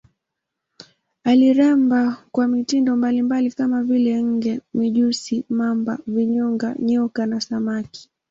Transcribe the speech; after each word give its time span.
Aliremba 1.23 2.25
kwa 2.31 2.47
mitindo 2.47 2.95
mbalimbali 2.95 3.51
kama 3.51 3.83
vile 3.83 4.23
nge, 4.23 4.61
mijusi, 4.73 5.45
mamba, 5.49 5.99
vinyonga, 6.07 6.75
nyoka 6.79 7.25
na 7.25 7.41
samaki. 7.41 8.09